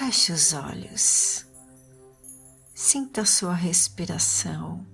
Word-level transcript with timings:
Feche 0.00 0.32
os 0.32 0.54
olhos. 0.54 1.46
Sinta 2.74 3.26
sua 3.26 3.52
respiração, 3.52 4.86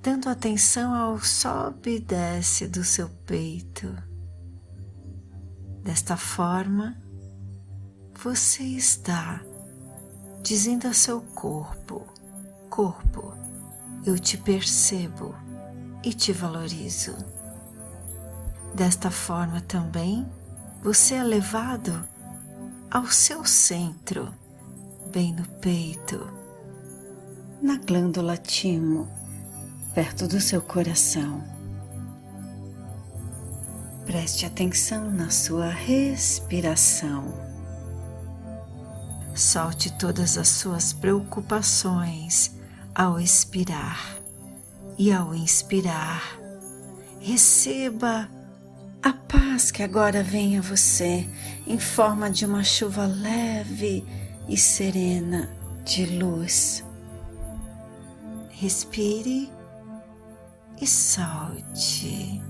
dando 0.00 0.28
atenção 0.28 0.94
ao 0.94 1.18
sobe 1.18 1.96
e 1.96 2.00
desce 2.00 2.68
do 2.68 2.84
seu 2.84 3.08
peito. 3.08 3.92
Desta 5.82 6.16
forma, 6.16 6.96
você 8.22 8.62
está 8.62 9.42
dizendo 10.40 10.86
a 10.86 10.92
seu 10.92 11.20
corpo: 11.20 12.06
Corpo, 12.70 13.34
eu 14.04 14.16
te 14.16 14.38
percebo 14.38 15.34
e 16.04 16.14
te 16.14 16.32
valorizo. 16.32 17.16
Desta 18.72 19.10
forma 19.10 19.60
também, 19.60 20.24
você 20.84 21.16
é 21.16 21.24
levado 21.24 22.14
ao 22.90 23.06
seu 23.06 23.44
centro, 23.44 24.32
bem 25.12 25.32
no 25.34 25.46
peito, 25.60 26.30
na 27.60 27.76
glândula 27.78 28.36
timo, 28.36 29.08
perto 29.94 30.28
do 30.28 30.40
seu 30.40 30.60
coração. 30.62 31.42
Preste 34.04 34.46
atenção 34.46 35.10
na 35.10 35.30
sua 35.30 35.68
respiração. 35.68 37.34
Solte 39.34 39.92
todas 39.98 40.38
as 40.38 40.48
suas 40.48 40.92
preocupações 40.92 42.52
ao 42.94 43.18
expirar 43.18 44.16
e 44.96 45.12
ao 45.12 45.34
inspirar. 45.34 46.22
Receba 47.20 48.30
a 49.06 49.12
paz 49.12 49.70
que 49.70 49.84
agora 49.84 50.20
vem 50.20 50.58
a 50.58 50.60
você 50.60 51.28
em 51.64 51.78
forma 51.78 52.28
de 52.28 52.44
uma 52.44 52.64
chuva 52.64 53.06
leve 53.06 54.04
e 54.48 54.56
serena 54.56 55.48
de 55.84 56.06
luz. 56.06 56.84
Respire 58.50 59.48
e 60.82 60.86
solte. 60.88 62.42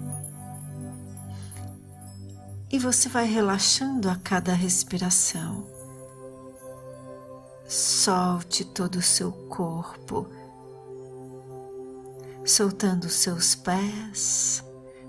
E 2.72 2.78
você 2.78 3.10
vai 3.10 3.26
relaxando 3.26 4.08
a 4.08 4.16
cada 4.16 4.54
respiração. 4.54 5.66
Solte 7.68 8.64
todo 8.64 8.96
o 8.96 9.02
seu 9.02 9.30
corpo, 9.30 10.26
soltando 12.46 13.10
seus 13.10 13.54
pés, 13.54 14.64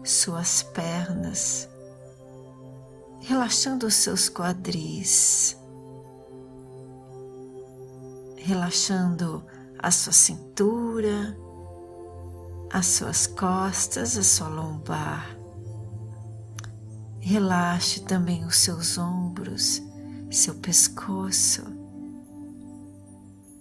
suas 0.07 0.63
pernas, 0.63 1.67
relaxando 3.21 3.87
os 3.87 3.95
seus 3.95 4.29
quadris, 4.29 5.57
relaxando 8.37 9.43
a 9.79 9.91
sua 9.91 10.13
cintura, 10.13 11.37
as 12.71 12.85
suas 12.85 13.27
costas, 13.27 14.17
a 14.17 14.23
sua 14.23 14.47
lombar. 14.47 15.37
Relaxe 17.19 18.01
também 18.01 18.45
os 18.45 18.57
seus 18.57 18.97
ombros, 18.97 19.81
seu 20.31 20.55
pescoço. 20.55 21.63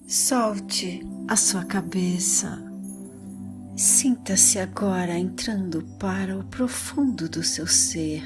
Solte 0.06 1.04
a 1.26 1.34
sua 1.34 1.64
cabeça 1.64 2.65
Sinta-se 3.76 4.58
agora 4.58 5.18
entrando 5.18 5.82
para 5.98 6.34
o 6.34 6.42
profundo 6.44 7.28
do 7.28 7.42
seu 7.42 7.66
ser, 7.66 8.22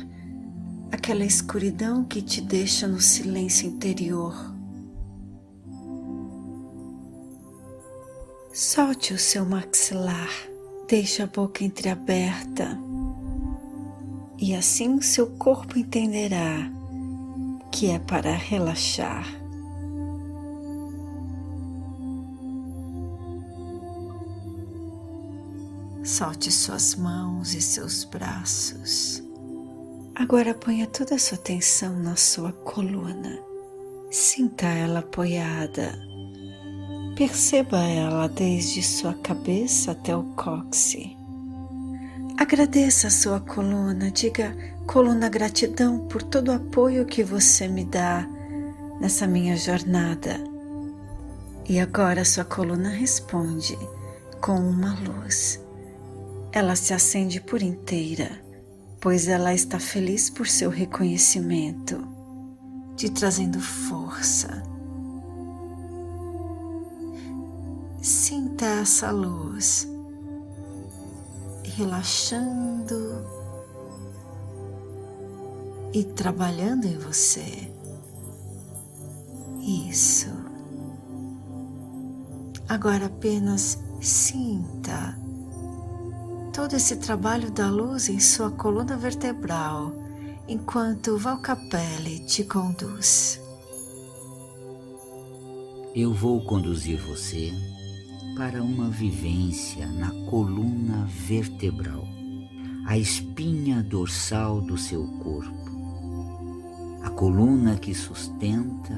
aquela 0.93 1.25
escuridão 1.25 2.05
que 2.05 2.23
te 2.23 2.41
deixa 2.41 2.87
no 2.87 3.01
silêncio 3.01 3.67
interior. 3.67 4.33
Solte 8.53 9.13
o 9.13 9.19
seu 9.19 9.45
maxilar, 9.45 10.31
deixe 10.89 11.21
a 11.21 11.27
boca 11.27 11.65
entreaberta 11.65 12.79
e 14.39 14.55
assim 14.55 15.01
seu 15.01 15.27
corpo 15.33 15.77
entenderá 15.77 16.71
que 17.73 17.91
é 17.91 17.99
para 17.99 18.33
relaxar. 18.37 19.40
Solte 26.11 26.51
suas 26.51 26.97
mãos 26.97 27.55
e 27.55 27.61
seus 27.61 28.03
braços. 28.03 29.23
Agora 30.13 30.53
ponha 30.53 30.85
toda 30.89 31.15
a 31.15 31.19
sua 31.21 31.39
atenção 31.39 32.01
na 32.01 32.17
sua 32.17 32.53
coluna. 32.53 33.39
Sinta 34.11 34.67
ela 34.67 34.99
apoiada. 34.99 35.97
Perceba 37.15 37.79
ela 37.79 38.29
desde 38.29 38.83
sua 38.83 39.15
cabeça 39.15 39.93
até 39.93 40.17
o 40.17 40.25
cóccix. 40.35 41.17
Agradeça 42.37 43.07
a 43.07 43.11
sua 43.13 43.39
coluna, 43.39 44.11
diga 44.11 44.53
coluna 44.89 45.29
gratidão 45.29 46.09
por 46.09 46.25
todo 46.25 46.49
o 46.49 46.57
apoio 46.57 47.07
que 47.07 47.23
você 47.23 47.69
me 47.69 47.85
dá 47.85 48.29
nessa 49.01 49.29
minha 49.29 49.57
jornada. 49.57 50.43
E 51.69 51.79
agora 51.79 52.25
sua 52.25 52.45
coluna 52.45 52.89
responde 52.89 53.79
com 54.41 54.57
uma 54.59 54.99
luz 55.05 55.60
ela 56.53 56.75
se 56.75 56.93
acende 56.93 57.41
por 57.41 57.63
inteira, 57.63 58.43
pois 59.01 59.29
ela 59.29 59.55
está 59.55 59.79
feliz 59.79 60.29
por 60.29 60.47
seu 60.47 60.69
reconhecimento, 60.69 62.07
te 62.97 63.09
trazendo 63.09 63.61
força. 63.61 64.63
Sinta 68.03 68.65
essa 68.65 69.11
luz 69.11 69.87
relaxando 71.77 73.25
e 75.93 76.05
trabalhando 76.05 76.87
em 76.87 76.99
você. 76.99 77.71
Isso. 79.61 80.29
Agora 82.69 83.07
apenas 83.07 83.79
sinta 84.01 85.20
todo 86.53 86.75
esse 86.75 86.97
trabalho 86.97 87.51
da 87.51 87.71
luz 87.71 88.09
em 88.09 88.19
sua 88.19 88.51
coluna 88.51 88.97
vertebral, 88.97 89.93
enquanto 90.49 91.17
Valcapelli 91.17 92.21
te 92.27 92.45
conduz. 92.45 93.41
Eu 95.95 96.13
vou 96.13 96.45
conduzir 96.45 97.01
você 97.01 97.53
para 98.37 98.63
uma 98.63 98.89
vivência 98.89 99.87
na 99.87 100.11
coluna 100.29 101.07
vertebral, 101.07 102.05
a 102.87 102.99
espinha 102.99 103.83
dorsal 103.83 104.61
do 104.61 104.77
seu 104.77 105.07
corpo, 105.19 105.71
a 107.03 107.11
coluna 107.11 107.77
que 107.77 107.95
sustenta 107.95 108.95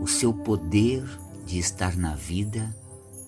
o 0.00 0.06
seu 0.06 0.32
poder 0.32 1.04
de 1.44 1.58
estar 1.58 1.96
na 1.96 2.14
vida 2.14 2.74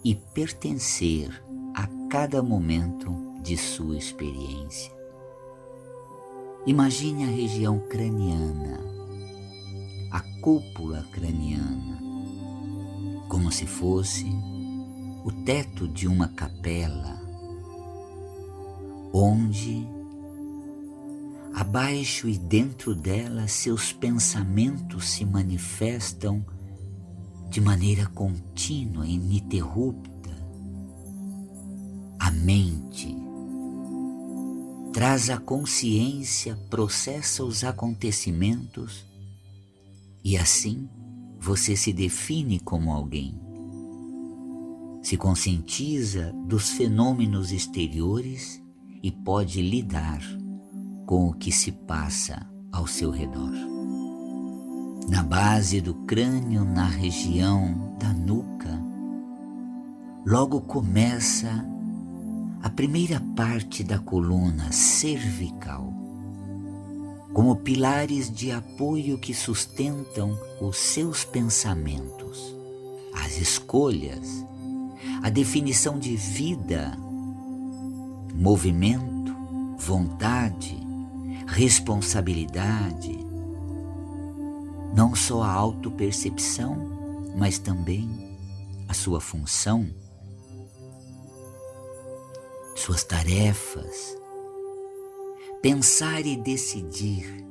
e 0.05 0.15
pertencer 0.15 1.48
a 1.79 1.87
cada 2.11 2.43
momento 2.43 3.15
de 3.41 3.57
sua 3.57 3.97
experiência. 3.97 4.93
Imagine 6.67 7.23
a 7.23 7.29
região 7.29 7.79
craniana, 7.79 8.81
a 10.11 10.19
cúpula 10.41 11.07
craniana, 11.13 12.03
como 13.29 13.53
se 13.53 13.65
fosse 13.65 14.27
o 15.25 15.31
teto 15.45 15.87
de 15.87 16.09
uma 16.09 16.27
capela, 16.27 17.17
onde, 19.13 19.87
abaixo 21.55 22.29
e 22.29 22.37
dentro 22.37 22.93
dela, 22.93 23.47
seus 23.47 23.93
pensamentos 23.93 25.11
se 25.11 25.25
manifestam 25.25 26.45
de 27.49 27.61
maneira 27.61 28.05
contínua, 28.07 29.07
ininterrupta 29.07 30.18
a 32.29 32.31
mente 32.31 33.17
traz 34.93 35.31
a 35.31 35.39
consciência, 35.39 36.55
processa 36.69 37.43
os 37.43 37.65
acontecimentos 37.65 39.07
e 40.23 40.37
assim 40.37 40.87
você 41.41 41.75
se 41.75 41.91
define 41.91 42.61
como 42.61 42.93
alguém. 42.93 43.35
Se 45.03 45.17
conscientiza 45.17 46.35
dos 46.47 46.69
fenômenos 46.69 47.51
exteriores 47.51 48.63
e 49.03 49.11
pode 49.11 49.63
lidar 49.63 50.21
com 51.07 51.29
o 51.29 51.33
que 51.33 51.51
se 51.51 51.73
passa 51.73 52.47
ao 52.71 52.87
seu 52.87 53.11
redor. 53.11 53.55
Na 55.09 55.23
base 55.23 55.81
do 55.81 55.95
crânio, 56.05 56.63
na 56.63 56.85
região 56.85 57.97
da 57.99 58.13
nuca, 58.13 58.79
logo 60.27 60.61
começa 60.61 61.78
a 62.63 62.69
primeira 62.69 63.21
parte 63.37 63.85
da 63.85 63.99
coluna 63.99 64.73
cervical, 64.73 65.93
como 67.33 67.57
pilares 67.57 68.31
de 68.31 68.51
apoio 68.51 69.19
que 69.19 69.33
sustentam 69.33 70.37
os 70.61 70.77
seus 70.77 71.25
pensamentos, 71.25 72.55
as 73.15 73.39
escolhas, 73.39 74.45
a 75.23 75.31
definição 75.31 75.99
de 75.99 76.17
vida, 76.17 76.97
movimento, 78.35 79.35
vontade, 79.79 80.77
responsabilidade, 81.47 83.17
não 84.95 85.15
só 85.15 85.43
a 85.43 85.53
autopercepção, 85.53 87.33
mas 87.37 87.59
também 87.59 88.37
a 88.89 88.95
sua 88.95 89.21
função, 89.21 89.89
suas 92.79 93.03
tarefas, 93.03 94.17
pensar 95.61 96.25
e 96.25 96.37
decidir, 96.37 97.45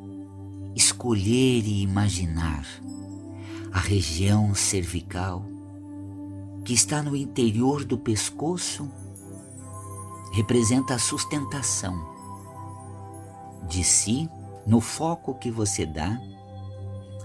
escolher 0.76 1.64
e 1.66 1.82
imaginar 1.82 2.66
a 3.74 3.80
região 3.80 4.56
cervical 4.56 5.46
que 6.64 6.74
está 6.74 7.04
no 7.04 7.16
interior 7.16 7.84
do 7.84 7.98
pescoço 7.98 8.90
representa 10.34 10.96
a 10.96 11.00
sustentação 11.00 11.94
de 13.68 13.84
si 13.84 14.30
no 14.66 14.80
foco 14.80 15.36
que 15.36 15.52
você 15.52 15.86
dá 15.86 16.18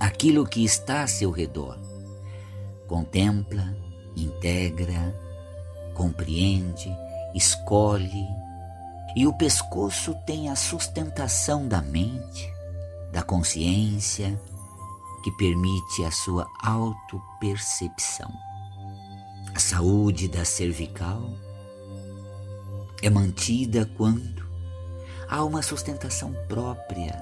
aquilo 0.00 0.44
que 0.44 0.64
está 0.64 1.02
a 1.02 1.06
seu 1.06 1.30
redor. 1.30 1.78
Contempla, 2.88 3.76
integra, 4.16 5.16
compreende, 5.94 6.90
escolhe, 7.34 8.26
e 9.14 9.26
o 9.26 9.32
pescoço 9.32 10.14
tem 10.26 10.48
a 10.48 10.56
sustentação 10.56 11.66
da 11.68 11.82
mente, 11.82 12.52
da 13.12 13.22
consciência, 13.22 14.40
que 15.22 15.30
permite 15.32 16.04
a 16.04 16.10
sua 16.10 16.46
autopercepção. 16.62 18.32
A 19.54 19.58
saúde 19.58 20.28
da 20.28 20.44
cervical 20.44 21.22
é 23.02 23.10
mantida 23.10 23.84
quando 23.96 24.46
há 25.28 25.44
uma 25.44 25.62
sustentação 25.62 26.32
própria 26.48 27.18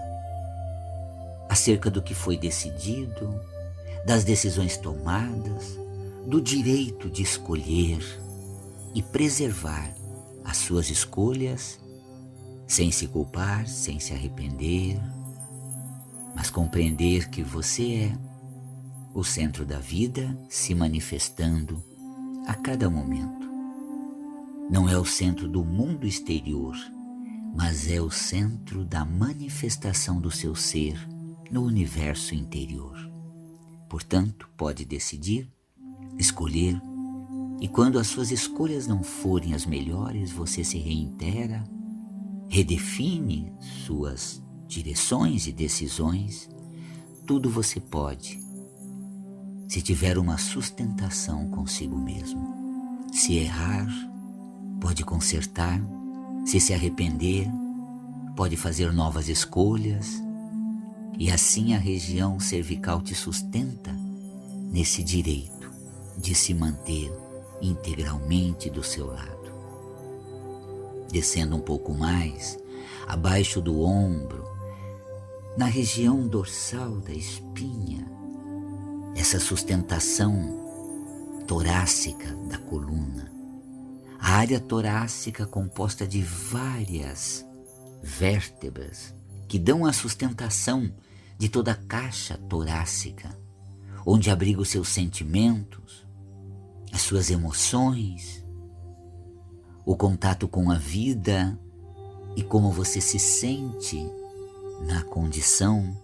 acerca 1.48 1.90
do 1.90 2.00
que 2.00 2.14
foi 2.14 2.36
decidido, 2.36 3.40
das 4.06 4.22
decisões 4.22 4.76
tomadas, 4.76 5.76
do 6.24 6.40
direito 6.40 7.10
de 7.10 7.22
escolher 7.22 8.00
e 8.94 9.02
preservar 9.02 9.92
as 10.44 10.58
suas 10.58 10.90
escolhas 10.90 11.80
sem 12.66 12.92
se 12.92 13.08
culpar, 13.08 13.66
sem 13.66 13.98
se 13.98 14.12
arrepender, 14.12 15.00
mas 16.34 16.50
compreender 16.50 17.28
que 17.28 17.42
você 17.42 17.94
é 17.94 18.18
o 19.12 19.24
centro 19.24 19.66
da 19.66 19.78
vida 19.78 20.38
se 20.48 20.74
manifestando 20.74 21.82
a 22.46 22.54
cada 22.54 22.88
momento. 22.88 23.48
Não 24.70 24.88
é 24.88 24.96
o 24.96 25.04
centro 25.04 25.48
do 25.48 25.64
mundo 25.64 26.06
exterior, 26.06 26.76
mas 27.54 27.90
é 27.90 28.00
o 28.00 28.10
centro 28.10 28.84
da 28.84 29.04
manifestação 29.04 30.20
do 30.20 30.30
seu 30.30 30.54
ser 30.54 30.96
no 31.50 31.64
universo 31.64 32.34
interior. 32.34 32.96
Portanto, 33.88 34.48
pode 34.56 34.84
decidir, 34.84 35.50
escolher, 36.16 36.80
e 37.60 37.68
quando 37.68 37.98
as 37.98 38.06
suas 38.06 38.30
escolhas 38.30 38.86
não 38.86 39.02
forem 39.02 39.54
as 39.54 39.66
melhores, 39.66 40.30
você 40.30 40.64
se 40.64 40.78
reintegra 40.78 41.62
redefine 42.50 43.52
suas 43.86 44.42
direções 44.66 45.46
e 45.46 45.52
decisões, 45.52 46.50
tudo 47.24 47.48
você 47.48 47.78
pode, 47.78 48.40
se 49.68 49.80
tiver 49.80 50.18
uma 50.18 50.36
sustentação 50.36 51.48
consigo 51.48 51.96
mesmo. 51.96 53.06
Se 53.12 53.36
errar, 53.36 53.86
pode 54.80 55.04
consertar, 55.04 55.80
se 56.44 56.58
se 56.58 56.74
arrepender, 56.74 57.48
pode 58.34 58.56
fazer 58.56 58.92
novas 58.92 59.28
escolhas, 59.28 60.20
e 61.16 61.30
assim 61.30 61.74
a 61.74 61.78
região 61.78 62.40
cervical 62.40 63.00
te 63.00 63.14
sustenta 63.14 63.92
nesse 64.72 65.04
direito 65.04 65.70
de 66.18 66.34
se 66.34 66.52
manter 66.52 67.12
integralmente 67.60 68.70
do 68.70 68.82
seu 68.82 69.06
lado 69.06 69.40
descendo 71.10 71.56
um 71.56 71.60
pouco 71.60 71.92
mais, 71.92 72.58
abaixo 73.06 73.60
do 73.60 73.82
ombro, 73.82 74.44
na 75.56 75.66
região 75.66 76.26
dorsal 76.26 77.00
da 77.00 77.12
espinha, 77.12 78.06
essa 79.16 79.40
sustentação 79.40 80.58
torácica 81.46 82.32
da 82.48 82.58
coluna. 82.58 83.30
A 84.18 84.34
área 84.34 84.60
torácica 84.60 85.46
composta 85.46 86.06
de 86.06 86.22
várias 86.22 87.44
vértebras 88.02 89.14
que 89.48 89.58
dão 89.58 89.84
a 89.84 89.92
sustentação 89.92 90.92
de 91.36 91.48
toda 91.48 91.72
a 91.72 91.74
caixa 91.74 92.36
torácica, 92.48 93.36
onde 94.06 94.30
abriga 94.30 94.60
os 94.60 94.68
seus 94.68 94.88
sentimentos, 94.88 96.06
as 96.92 97.02
suas 97.02 97.30
emoções, 97.30 98.44
o 99.84 99.96
contato 99.96 100.48
com 100.48 100.70
a 100.70 100.76
vida 100.76 101.58
e 102.36 102.42
como 102.42 102.70
você 102.70 103.00
se 103.00 103.18
sente 103.18 104.08
na 104.86 105.02
condição 105.02 105.96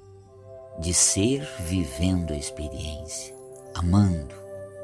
de 0.78 0.92
ser 0.92 1.46
vivendo 1.66 2.32
a 2.32 2.36
experiência, 2.36 3.34
amando, 3.74 4.34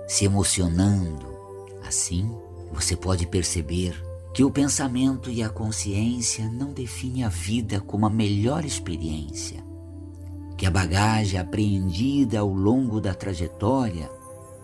se 0.08 0.24
emocionando. 0.24 1.26
Assim, 1.84 2.30
você 2.72 2.96
pode 2.96 3.26
perceber 3.26 3.94
que 4.32 4.42
o 4.44 4.50
pensamento 4.50 5.30
e 5.30 5.42
a 5.42 5.50
consciência 5.50 6.48
não 6.48 6.72
definem 6.72 7.24
a 7.24 7.28
vida 7.28 7.80
como 7.80 8.06
a 8.06 8.10
melhor 8.10 8.64
experiência, 8.64 9.62
que 10.56 10.64
a 10.64 10.70
bagagem 10.70 11.38
apreendida 11.38 12.40
ao 12.40 12.48
longo 12.48 13.00
da 13.00 13.14
trajetória 13.14 14.10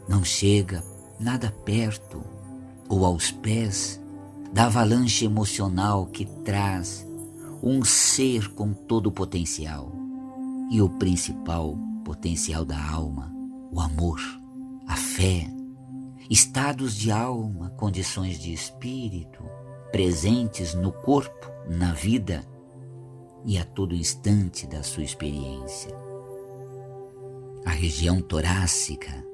não 0.09 0.25
chega 0.25 0.83
nada 1.19 1.51
perto 1.65 2.23
ou 2.89 3.05
aos 3.05 3.31
pés 3.31 4.01
da 4.53 4.67
avalanche 4.67 5.25
emocional 5.25 6.07
que 6.07 6.25
traz 6.45 7.07
um 7.63 7.85
ser 7.85 8.49
com 8.55 8.73
todo 8.73 9.09
o 9.09 9.13
potencial 9.13 9.93
e 10.71 10.81
o 10.81 10.89
principal 10.89 11.77
potencial 12.05 12.65
da 12.65 12.83
alma, 12.91 13.33
o 13.71 13.81
amor, 13.81 14.21
a 14.87 14.97
fé, 14.97 15.51
estados 16.31 16.95
de 16.95 17.11
alma, 17.11 17.71
condições 17.71 18.39
de 18.39 18.53
espírito 18.53 19.45
presentes 19.91 20.75
no 20.75 20.93
corpo, 20.93 21.51
na 21.69 21.93
vida 21.93 22.45
e 23.45 23.59
a 23.59 23.65
todo 23.65 23.95
instante 23.95 24.67
da 24.67 24.83
sua 24.83 25.03
experiência. 25.03 25.95
A 27.65 27.71
região 27.71 28.21
torácica 28.21 29.28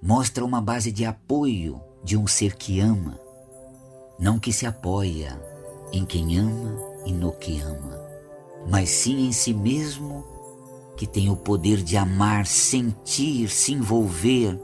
mostra 0.00 0.44
uma 0.44 0.60
base 0.60 0.92
de 0.92 1.04
apoio 1.04 1.80
de 2.02 2.16
um 2.16 2.26
ser 2.26 2.54
que 2.56 2.80
ama 2.80 3.18
não 4.18 4.38
que 4.38 4.52
se 4.52 4.66
apoia 4.66 5.40
em 5.92 6.04
quem 6.04 6.38
ama 6.38 6.76
e 7.06 7.12
no 7.12 7.30
que 7.32 7.60
ama, 7.60 8.04
mas 8.68 8.90
sim 8.90 9.28
em 9.28 9.32
si 9.32 9.54
mesmo 9.54 10.26
que 10.96 11.06
tem 11.06 11.30
o 11.30 11.36
poder 11.36 11.76
de 11.76 11.96
amar, 11.96 12.44
sentir, 12.44 13.48
se 13.48 13.72
envolver 13.72 14.58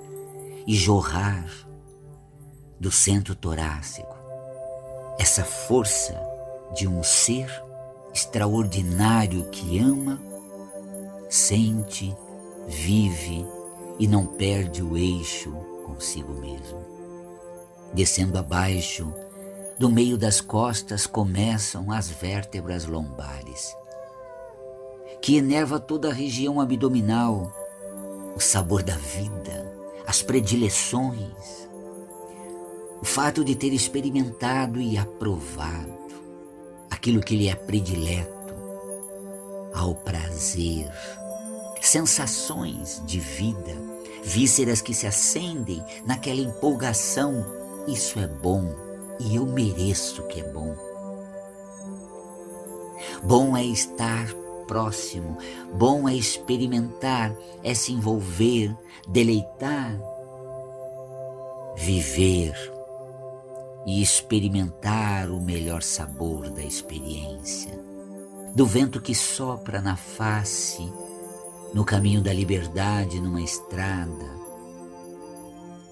e 0.67 0.75
jorrar 0.75 1.47
do 2.81 2.91
centro 2.91 3.37
torácico. 3.37 4.13
Essa 5.21 5.45
força 5.45 6.21
de 6.75 6.89
um 6.89 7.05
ser 7.05 7.49
extraordinário 8.13 9.45
que 9.51 9.79
ama, 9.79 10.21
sente, 11.31 12.13
vive 12.67 13.47
e 13.99 14.07
não 14.07 14.27
perde 14.27 14.83
o 14.83 14.97
eixo 14.97 15.53
consigo 15.85 16.33
mesmo. 16.35 16.85
Descendo 17.93 18.39
abaixo 18.39 19.13
do 19.79 19.91
meio 19.91 20.17
das 20.17 20.41
costas 20.41 21.07
começam 21.07 21.91
as 21.91 22.09
vértebras 22.09 22.87
lombares, 22.87 23.77
que 25.21 25.37
enerva 25.37 25.81
toda 25.81 26.11
a 26.11 26.13
região 26.13 26.61
abdominal, 26.61 27.53
o 28.37 28.41
sabor 28.41 28.83
da 28.83 28.97
vida, 28.97 29.73
as 30.07 30.23
predileções, 30.23 31.69
o 33.01 33.05
fato 33.05 33.45
de 33.45 33.55
ter 33.55 33.73
experimentado 33.73 34.81
e 34.81 34.97
aprovado 34.97 35.95
aquilo 36.91 37.21
que 37.21 37.37
lhe 37.37 37.49
é 37.49 37.55
predileto, 37.55 38.55
ao 39.75 39.95
prazer, 39.95 40.91
sensações 41.87 43.03
de 43.05 43.21
vida, 43.21 43.77
vísceras 44.23 44.81
que 44.81 44.95
se 44.95 45.07
acendem 45.07 45.83
naquela 46.07 46.41
empolgação. 46.41 47.45
Isso 47.87 48.19
é 48.19 48.27
bom 48.27 48.75
e 49.21 49.37
eu 49.37 49.47
mereço 49.47 50.23
que 50.25 50.41
é 50.41 50.45
bom. 50.45 50.75
Bom 53.23 53.57
é 53.57 53.65
estar 53.65 54.33
próximo, 54.67 55.37
bom 55.75 56.09
é 56.09 56.15
experimentar, 56.15 57.35
é 57.63 57.75
se 57.75 57.93
envolver, 57.93 58.75
deleitar, 59.07 59.95
viver 61.77 62.55
e 63.87 64.01
experimentar 64.01 65.31
o 65.31 65.41
melhor 65.41 65.83
sabor 65.83 66.49
da 66.51 66.63
experiência, 66.63 67.79
do 68.55 68.65
vento 68.65 69.01
que 69.01 69.15
sopra 69.15 69.83
na 69.83 69.97
face, 69.97 70.91
no 71.75 71.85
caminho 71.85 72.23
da 72.23 72.33
liberdade 72.33 73.21
numa 73.21 73.43
estrada, 73.43 74.33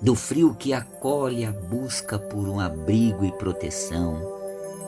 do 0.00 0.14
frio 0.14 0.54
que 0.54 0.72
acolhe 0.72 1.44
a 1.44 1.50
busca 1.50 2.20
por 2.20 2.48
um 2.48 2.60
abrigo 2.60 3.24
e 3.24 3.32
proteção, 3.32 4.22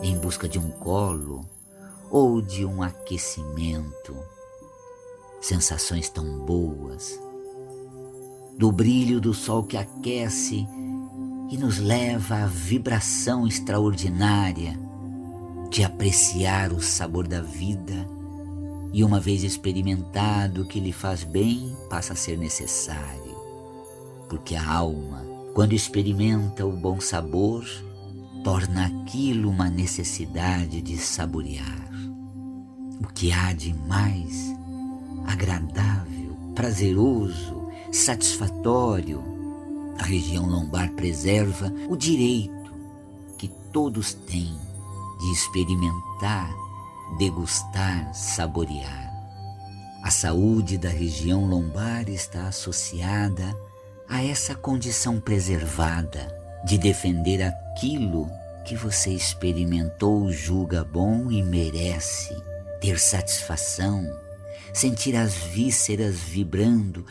em 0.01 0.17
busca 0.17 0.49
de 0.49 0.57
um 0.57 0.71
colo 0.71 1.45
ou 2.11 2.41
de 2.41 2.65
um 2.65 2.81
aquecimento. 2.81 4.17
Sensações 5.41 6.09
tão 6.09 6.39
boas, 6.47 7.19
do 8.57 8.71
brilho 8.71 9.21
do 9.21 9.35
sol 9.35 9.65
que 9.65 9.77
aquece 9.77 10.65
e 11.51 11.57
nos 11.57 11.79
leva 11.79 12.45
à 12.45 12.47
vibração 12.47 13.49
extraordinária 13.49 14.79
de 15.71 15.83
apreciar 15.83 16.73
o 16.73 16.81
sabor 16.81 17.27
da 17.27 17.41
vida 17.41 18.14
e, 18.95 19.03
uma 19.03 19.19
vez 19.19 19.43
experimentado 19.43 20.63
o 20.63 20.65
que 20.65 20.79
lhe 20.79 20.93
faz 20.93 21.25
bem, 21.25 21.77
passa 21.91 22.13
a 22.13 22.17
ser 22.17 22.39
necessário. 22.39 23.35
Porque 24.29 24.55
a 24.55 24.67
alma, 24.67 25.27
quando 25.53 25.73
experimenta 25.73 26.65
o 26.65 26.71
bom 26.71 27.01
sabor, 27.01 27.67
torna 28.45 28.87
aquilo 28.87 29.51
uma 29.51 29.69
necessidade 29.69 30.81
de 30.81 30.97
saborear. 30.97 31.91
O 33.03 33.09
que 33.13 33.33
há 33.33 33.53
de 33.53 33.75
mais 33.75 34.55
agradável, 35.27 36.37
prazeroso, 36.55 37.69
satisfatório 37.91 39.35
a 39.99 40.05
região 40.05 40.47
lombar 40.47 40.93
preserva 40.93 41.73
o 41.89 41.97
direito 41.97 42.73
que 43.39 43.49
todos 43.73 44.15
têm 44.15 44.57
de 45.21 45.33
experimentar, 45.33 46.53
degustar, 47.19 48.13
saborear. 48.15 49.13
A 50.03 50.11
saúde 50.11 50.77
da 50.77 50.91
região 50.91 51.47
lombar 51.47 52.09
está 52.09 52.49
associada 52.49 53.57
a 54.09 54.23
essa 54.23 54.55
condição 54.55 55.19
preservada 55.19 56.31
de 56.65 56.77
defender 56.77 57.43
aquilo 57.43 58.29
que 58.65 58.77
você 58.77 59.11
experimentou, 59.11 60.31
julga 60.31 60.85
bom 60.85 61.31
e 61.31 61.43
merece, 61.43 62.35
ter 62.81 62.99
satisfação, 62.99 64.05
sentir 64.73 65.17
as 65.17 65.35
vísceras 65.35 66.17
vibrando 66.17 67.05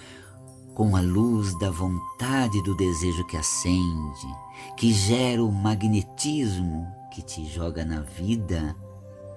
com 0.73 0.95
a 0.95 1.01
luz 1.01 1.57
da 1.59 1.69
vontade 1.69 2.61
do 2.63 2.75
desejo 2.75 3.25
que 3.27 3.37
acende, 3.37 4.27
que 4.75 4.91
gera 4.91 5.43
o 5.43 5.51
magnetismo 5.51 6.87
que 7.11 7.21
te 7.21 7.45
joga 7.45 7.85
na 7.85 8.01
vida, 8.01 8.75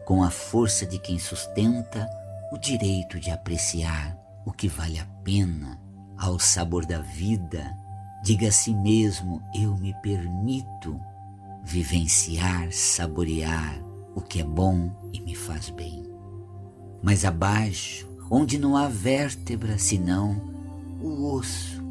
com 0.07 0.23
a 0.23 0.31
força 0.31 0.87
de 0.87 0.99
quem 1.01 1.19
sustenta 1.19 2.09
o 2.53 2.57
direito 2.57 3.19
de 3.19 3.31
apreciar 3.31 4.17
o 4.47 4.53
que 4.53 4.69
vale 4.69 5.01
a 5.01 5.05
pena, 5.25 5.81
ao 6.17 6.39
sabor 6.39 6.87
da 6.87 7.01
vida, 7.01 7.77
diga 8.23 8.49
a 8.49 8.53
si 8.53 8.73
mesmo: 8.73 9.43
eu 9.53 9.77
me 9.77 9.93
permito 10.01 10.99
vivenciar, 11.65 12.73
saborear 12.73 13.83
o 14.15 14.21
que 14.21 14.41
é 14.41 14.45
bom 14.45 14.91
e 15.13 15.21
me 15.21 15.35
faz 15.35 15.71
bem. 15.71 16.07
Mas 17.03 17.25
abaixo, 17.25 18.09
onde 18.31 18.59
não 18.59 18.77
há 18.77 18.89
vértebra 18.89 19.77
senão 19.77 20.41
o 21.03 21.33
osso 21.35 21.83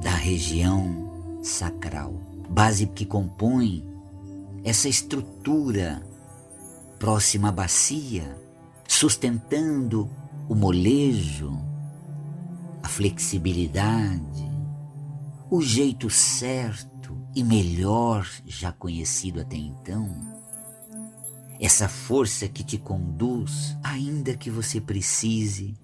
da 0.00 0.10
região 0.10 1.38
sacral, 1.42 2.14
base 2.48 2.86
que 2.86 3.04
compõe 3.04 3.84
essa 4.64 4.88
estrutura 4.88 6.02
próxima 7.00 7.50
bacia, 7.50 8.36
sustentando 8.86 10.10
o 10.46 10.54
molejo, 10.54 11.58
a 12.82 12.88
flexibilidade, 12.88 14.46
o 15.50 15.62
jeito 15.62 16.10
certo 16.10 17.18
e 17.34 17.42
melhor 17.42 18.28
já 18.44 18.70
conhecido 18.70 19.40
até 19.40 19.56
então. 19.56 20.14
Essa 21.58 21.88
força 21.88 22.46
que 22.46 22.62
te 22.62 22.76
conduz, 22.76 23.74
ainda 23.82 24.36
que 24.36 24.50
você 24.50 24.78
precise 24.78 25.74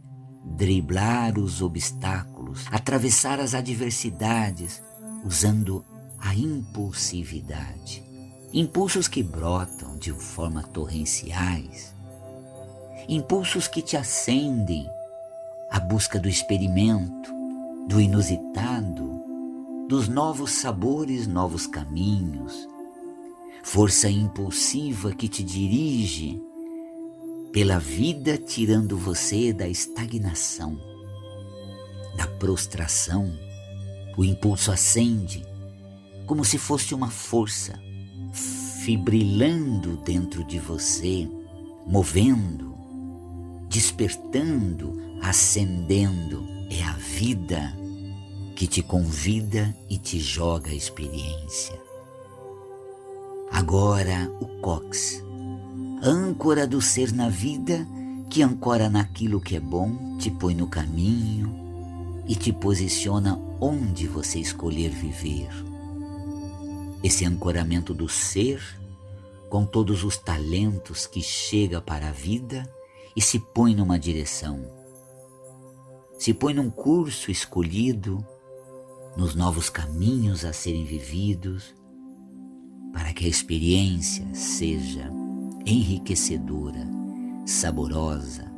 driblar 0.45 1.39
os 1.39 1.63
obstáculos, 1.63 2.67
atravessar 2.71 3.41
as 3.41 3.55
adversidades 3.55 4.83
usando 5.25 5.83
a 6.19 6.35
impulsividade. 6.35 8.06
Impulsos 8.53 9.09
que 9.09 9.23
brotam 9.23 9.97
de 9.99 10.12
forma 10.12 10.62
torrenciais, 10.62 11.93
impulsos 13.09 13.67
que 13.67 13.83
te 13.83 13.97
acendem 13.97 14.88
à 15.69 15.81
busca 15.81 16.19
do 16.19 16.29
experimento, 16.29 17.35
do 17.88 18.00
inusitado, 18.00 19.21
dos 19.88 20.09
novos 20.09 20.53
sabores, 20.53 21.26
novos 21.26 21.67
caminhos, 21.67 22.69
força 23.65 24.09
impulsiva 24.09 25.12
que 25.12 25.29
te 25.29 25.43
dirige 25.43 26.41
pela 27.53 27.81
vida 27.81 28.38
tirando 28.38 28.97
você 28.97 29.53
da 29.53 29.69
estagnação, 29.69 30.79
da 32.17 32.29
prostração. 32.29 33.37
O 34.17 34.25
impulso 34.25 34.71
acende 34.71 35.45
como 36.26 36.45
se 36.45 36.59
fosse 36.59 36.95
uma 36.95 37.11
força 37.11 37.86
fibrilando 38.87 39.97
dentro 39.97 40.45
de 40.45 40.61
você, 40.61 41.28
movendo, 41.85 42.73
despertando, 43.69 44.97
acendendo. 45.21 46.47
É 46.71 46.85
a 46.85 46.93
vida 46.93 47.76
que 48.55 48.64
te 48.69 48.83
convida 48.83 49.76
e 49.90 49.99
te 49.99 50.21
joga 50.21 50.71
a 50.71 50.75
experiência. 50.75 51.76
Agora 53.50 54.31
o 54.40 54.47
cox 54.61 55.21
âncora 56.00 56.64
do 56.64 56.81
ser 56.81 57.12
na 57.12 57.28
vida, 57.28 57.85
que 58.31 58.40
ancora 58.40 58.88
naquilo 58.88 59.40
que 59.40 59.57
é 59.57 59.61
bom, 59.61 60.16
te 60.16 60.31
põe 60.31 60.55
no 60.55 60.69
caminho 60.69 61.52
e 62.28 62.37
te 62.37 62.52
posiciona 62.52 63.37
onde 63.61 64.07
você 64.07 64.38
escolher 64.38 64.90
viver. 64.90 65.75
Esse 67.03 67.25
ancoramento 67.25 67.95
do 67.95 68.09
ser, 68.09 68.62
com 69.49 69.65
todos 69.65 70.05
os 70.05 70.17
talentos 70.17 71.07
que 71.07 71.23
chega 71.23 71.81
para 71.81 72.09
a 72.09 72.12
vida 72.12 72.69
e 73.15 73.23
se 73.23 73.38
põe 73.38 73.75
numa 73.75 73.99
direção. 73.99 74.65
Se 76.19 76.35
põe 76.35 76.55
num 76.55 76.71
curso 76.71 77.31
escolhido, 77.31 78.25
nos 79.17 79.35
novos 79.35 79.71
caminhos 79.71 80.45
a 80.45 80.53
serem 80.53 80.85
vividos, 80.85 81.75
para 82.93 83.12
que 83.12 83.25
a 83.25 83.29
experiência 83.29 84.26
seja 84.35 85.11
enriquecedora, 85.65 86.87
saborosa, 87.45 88.50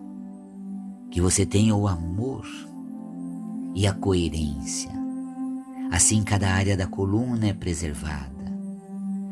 que 1.11 1.21
você 1.21 1.45
tenha 1.45 1.75
o 1.75 1.89
amor 1.89 2.47
e 3.75 3.87
a 3.87 3.93
coerência. 3.93 5.08
Assim, 5.91 6.23
cada 6.23 6.51
área 6.51 6.77
da 6.77 6.87
coluna 6.87 7.49
é 7.49 7.53
preservada. 7.53 8.29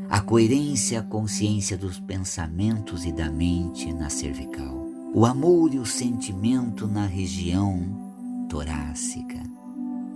A 0.09 0.21
coerência, 0.21 1.01
a 1.01 1.03
consciência 1.03 1.77
dos 1.77 2.01
pensamentos 2.01 3.05
e 3.05 3.13
da 3.13 3.31
mente 3.31 3.93
na 3.93 4.09
cervical. 4.09 4.87
O 5.15 5.27
amor 5.27 5.75
e 5.75 5.79
o 5.79 5.87
sentimento 5.87 6.87
na 6.87 7.07
região 7.07 8.47
torácica. 8.49 9.43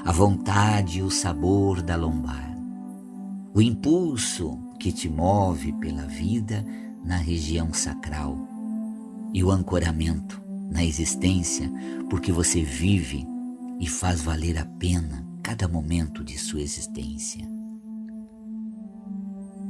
A 0.05 0.13
vontade 0.13 1.01
e 1.01 1.03
o 1.03 1.11
sabor 1.11 1.83
da 1.83 1.97
lombar. 1.97 2.57
O 3.53 3.61
impulso 3.61 4.59
que 4.79 4.93
te 4.93 5.09
move 5.09 5.73
pela 5.75 6.07
vida 6.07 6.65
na 7.05 7.17
região 7.17 7.73
sacral 7.73 8.39
e 9.33 9.45
o 9.45 9.51
ancoramento 9.51 10.41
na 10.71 10.85
existência, 10.85 11.71
porque 12.09 12.33
você 12.33 12.63
vive 12.63 13.27
e 13.79 13.87
faz 13.87 14.23
valer 14.23 14.57
a 14.57 14.65
pena 14.65 15.30
cada 15.43 15.67
momento 15.69 16.23
de 16.23 16.39
sua 16.39 16.61
existência. 16.61 17.47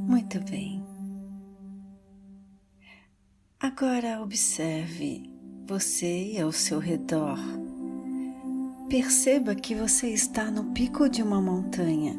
Muito 0.06 0.40
bem. 0.50 0.84
Agora 3.58 4.22
observe 4.22 5.22
você 5.66 6.38
ao 6.42 6.52
seu 6.52 6.78
redor. 6.78 7.38
Perceba 8.88 9.54
que 9.54 9.74
você 9.74 10.08
está 10.08 10.50
no 10.50 10.72
pico 10.72 11.08
de 11.08 11.22
uma 11.22 11.40
montanha, 11.40 12.14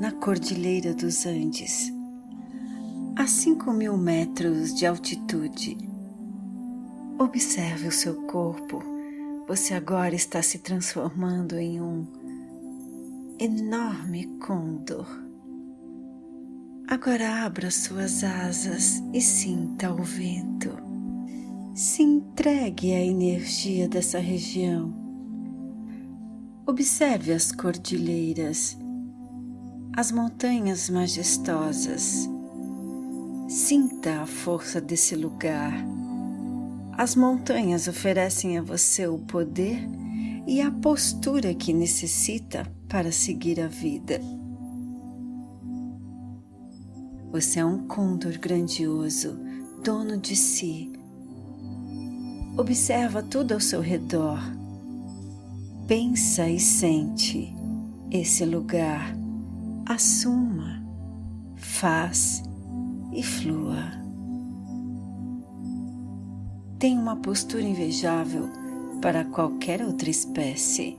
na 0.00 0.12
Cordilheira 0.12 0.92
dos 0.94 1.24
Andes 1.24 1.92
a 3.20 3.26
5 3.26 3.70
mil 3.74 3.98
metros 3.98 4.74
de 4.74 4.86
altitude. 4.86 5.76
Observe 7.18 7.88
o 7.88 7.92
seu 7.92 8.22
corpo. 8.22 8.82
Você 9.46 9.74
agora 9.74 10.14
está 10.14 10.40
se 10.40 10.58
transformando 10.58 11.58
em 11.58 11.82
um 11.82 12.06
enorme 13.40 14.26
condor. 14.38 15.06
Agora 16.86 17.46
abra 17.46 17.70
suas 17.70 18.22
asas 18.22 19.02
e 19.14 19.20
sinta 19.22 19.90
o 19.90 20.02
vento. 20.02 20.70
Se 21.74 22.02
entregue 22.02 22.92
à 22.92 23.02
energia 23.02 23.88
dessa 23.88 24.18
região. 24.18 24.94
Observe 26.66 27.32
as 27.32 27.50
cordilheiras, 27.50 28.76
as 29.96 30.12
montanhas 30.12 30.90
majestosas. 30.90 32.28
Sinta 33.48 34.20
a 34.20 34.26
força 34.26 34.82
desse 34.82 35.16
lugar. 35.16 35.72
As 36.92 37.16
montanhas 37.16 37.88
oferecem 37.88 38.58
a 38.58 38.62
você 38.62 39.06
o 39.06 39.18
poder 39.18 39.88
e 40.50 40.60
a 40.60 40.68
postura 40.68 41.54
que 41.54 41.72
necessita 41.72 42.66
para 42.88 43.12
seguir 43.12 43.60
a 43.60 43.68
vida. 43.68 44.20
Você 47.30 47.60
é 47.60 47.64
um 47.64 47.86
condor 47.86 48.36
grandioso, 48.36 49.38
dono 49.84 50.18
de 50.18 50.34
si. 50.34 50.90
Observa 52.58 53.22
tudo 53.22 53.54
ao 53.54 53.60
seu 53.60 53.80
redor. 53.80 54.40
Pensa 55.86 56.48
e 56.48 56.58
sente 56.58 57.54
esse 58.10 58.44
lugar. 58.44 59.14
Assuma, 59.86 60.84
faz 61.54 62.42
e 63.12 63.22
flua. 63.22 63.84
Tem 66.76 66.98
uma 66.98 67.14
postura 67.14 67.62
invejável 67.62 68.59
para 69.00 69.24
qualquer 69.24 69.82
outra 69.82 70.10
espécie. 70.10 70.98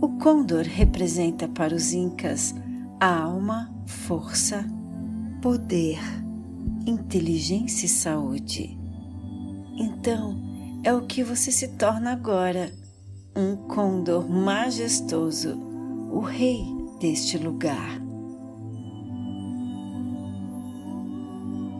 O 0.00 0.10
condor 0.18 0.62
representa 0.62 1.48
para 1.48 1.74
os 1.74 1.92
incas 1.92 2.54
a 3.00 3.22
alma 3.22 3.72
força, 3.86 4.64
poder, 5.42 5.98
inteligência 6.86 7.86
e 7.86 7.88
saúde. 7.88 8.78
Então, 9.76 10.36
é 10.82 10.92
o 10.92 11.06
que 11.06 11.22
você 11.22 11.50
se 11.50 11.68
torna 11.68 12.12
agora, 12.12 12.72
um 13.36 13.56
condor 13.56 14.28
majestoso, 14.28 15.58
o 16.10 16.20
rei 16.20 16.64
deste 17.00 17.38
lugar. 17.38 18.00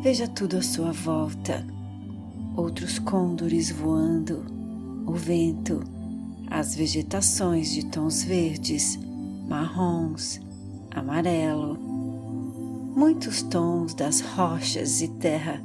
Veja 0.03 0.29
tudo 0.29 0.57
à 0.57 0.63
sua 0.63 0.93
volta, 0.93 1.67
outros 2.57 2.99
condores 2.99 3.71
voando, 3.71 4.58
o 5.09 5.15
vento, 5.15 5.83
as 6.51 6.75
vegetações 6.75 7.73
de 7.73 7.87
tons 7.87 8.23
verdes, 8.23 8.99
marrons, 9.49 10.39
amarelo, 10.91 11.79
muitos 12.95 13.43
tons 13.43 13.95
das 13.95 14.21
rochas 14.21 15.01
e 15.01 15.09
terra 15.09 15.63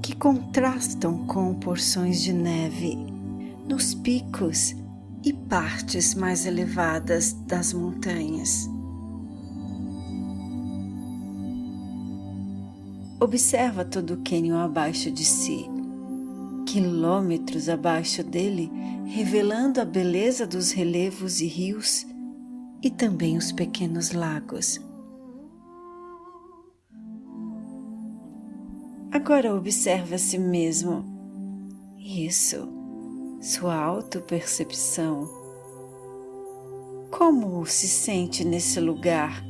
que 0.00 0.14
contrastam 0.14 1.26
com 1.26 1.52
porções 1.54 2.22
de 2.22 2.32
neve 2.32 2.96
nos 3.68 3.94
picos 3.94 4.76
e 5.24 5.32
partes 5.32 6.14
mais 6.14 6.46
elevadas 6.46 7.32
das 7.46 7.72
montanhas. 7.72 8.68
Observa 13.18 13.84
todo 13.84 14.14
o 14.14 14.22
cânion 14.22 14.58
abaixo 14.58 15.10
de 15.10 15.24
si, 15.24 15.73
quilômetros 16.66 17.68
abaixo 17.68 18.22
dele, 18.22 18.70
revelando 19.06 19.80
a 19.80 19.84
beleza 19.84 20.46
dos 20.46 20.72
relevos 20.72 21.40
e 21.40 21.46
rios 21.46 22.06
e 22.82 22.90
também 22.90 23.36
os 23.36 23.52
pequenos 23.52 24.12
lagos. 24.12 24.80
Agora 29.10 29.54
observe 29.54 30.16
a 30.16 30.18
si 30.18 30.38
mesmo. 30.38 31.04
Isso, 31.96 32.68
sua 33.40 33.74
autopercepção. 33.74 35.30
Como 37.10 37.64
se 37.64 37.86
sente 37.86 38.44
nesse 38.44 38.80
lugar? 38.80 39.42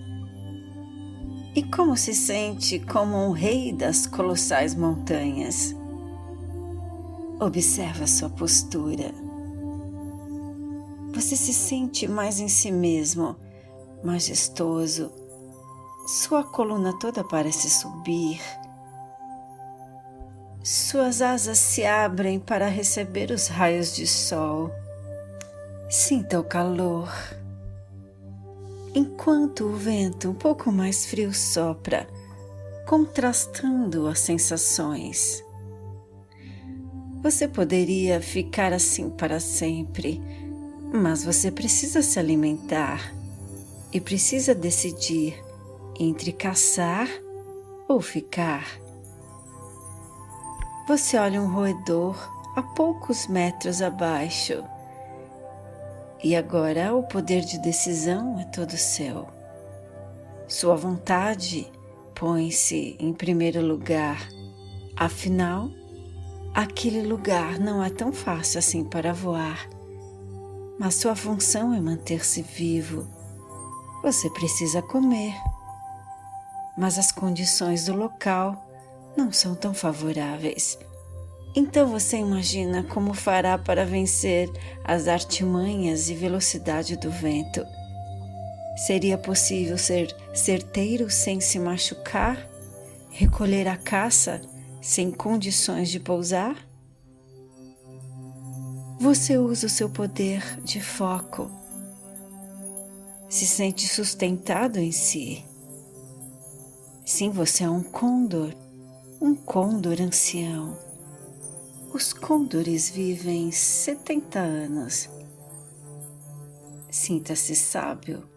E 1.56 1.62
como 1.62 1.96
se 1.96 2.14
sente 2.14 2.78
como 2.78 3.16
um 3.16 3.30
rei 3.30 3.72
das 3.72 4.06
colossais 4.06 4.74
montanhas? 4.74 5.74
Observe 7.40 8.04
a 8.04 8.06
sua 8.06 8.30
postura. 8.30 9.12
Você 11.14 11.36
se 11.36 11.52
sente 11.52 12.08
mais 12.08 12.40
em 12.40 12.48
si 12.48 12.70
mesmo, 12.70 13.36
majestoso. 14.02 15.12
Sua 16.06 16.44
coluna 16.44 16.98
toda 16.98 17.24
parece 17.24 17.70
subir 17.70 18.40
suas 20.66 21.20
asas 21.20 21.58
se 21.58 21.84
abrem 21.84 22.40
para 22.40 22.68
receber 22.68 23.30
os 23.30 23.48
raios 23.48 23.94
de 23.94 24.06
sol. 24.06 24.70
Sinta 25.90 26.40
o 26.40 26.42
calor. 26.42 27.12
Enquanto 28.94 29.66
o 29.66 29.76
vento 29.76 30.30
um 30.30 30.34
pouco 30.34 30.72
mais 30.72 31.04
frio 31.04 31.34
sopra, 31.34 32.08
contrastando 32.86 34.08
as 34.08 34.20
sensações. 34.20 35.43
Você 37.24 37.48
poderia 37.48 38.20
ficar 38.20 38.74
assim 38.74 39.08
para 39.08 39.40
sempre, 39.40 40.20
mas 40.92 41.24
você 41.24 41.50
precisa 41.50 42.02
se 42.02 42.18
alimentar 42.18 43.14
e 43.90 43.98
precisa 43.98 44.54
decidir 44.54 45.42
entre 45.98 46.32
caçar 46.32 47.08
ou 47.88 48.02
ficar. 48.02 48.78
Você 50.86 51.16
olha 51.16 51.40
um 51.40 51.50
roedor 51.50 52.14
a 52.54 52.62
poucos 52.62 53.26
metros 53.26 53.80
abaixo. 53.80 54.62
E 56.22 56.36
agora 56.36 56.94
o 56.94 57.04
poder 57.04 57.40
de 57.40 57.58
decisão 57.58 58.38
é 58.38 58.44
todo 58.44 58.76
seu. 58.76 59.26
Sua 60.46 60.76
vontade 60.76 61.72
põe-se 62.14 62.98
em 63.00 63.14
primeiro 63.14 63.66
lugar. 63.66 64.28
Afinal, 64.94 65.70
aquele 66.54 67.02
lugar 67.02 67.58
não 67.58 67.82
é 67.82 67.90
tão 67.90 68.12
fácil 68.12 68.60
assim 68.60 68.84
para 68.84 69.12
voar. 69.12 69.68
Mas 70.78 70.94
sua 70.94 71.16
função 71.16 71.74
é 71.74 71.80
manter-se 71.80 72.42
vivo. 72.42 73.08
Você 74.02 74.30
precisa 74.30 74.80
comer. 74.80 75.34
Mas 76.78 76.98
as 76.98 77.10
condições 77.10 77.86
do 77.86 77.94
local 77.94 78.64
não 79.16 79.32
são 79.32 79.54
tão 79.54 79.74
favoráveis. 79.74 80.78
Então 81.56 81.88
você 81.88 82.16
imagina 82.16 82.82
como 82.82 83.14
fará 83.14 83.56
para 83.56 83.84
vencer 83.84 84.50
as 84.84 85.06
artimanhas 85.06 86.08
e 86.08 86.14
velocidade 86.14 86.96
do 86.96 87.10
vento? 87.10 87.64
Seria 88.86 89.16
possível 89.16 89.78
ser 89.78 90.14
certeiro 90.34 91.08
sem 91.08 91.40
se 91.40 91.60
machucar? 91.60 92.48
Recolher 93.10 93.68
a 93.68 93.76
caça 93.76 94.40
sem 94.84 95.10
condições 95.10 95.88
de 95.88 95.98
pousar? 95.98 96.54
Você 99.00 99.38
usa 99.38 99.66
o 99.66 99.70
seu 99.70 99.88
poder 99.88 100.60
de 100.60 100.78
foco. 100.78 101.50
Se 103.30 103.46
sente 103.46 103.88
sustentado 103.88 104.78
em 104.78 104.92
si. 104.92 105.42
Sim, 107.04 107.30
você 107.30 107.64
é 107.64 107.70
um 107.70 107.82
condor 107.82 108.54
um 109.24 109.34
côndor 109.34 110.02
ancião. 110.02 110.76
Os 111.94 112.12
côndores 112.12 112.90
vivem 112.90 113.50
70 113.50 114.38
anos. 114.38 115.08
Sinta-se 116.90 117.56
sábio. 117.56 118.28